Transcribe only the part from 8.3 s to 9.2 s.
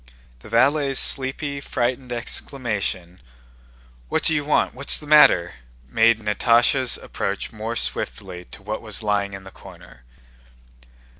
to what was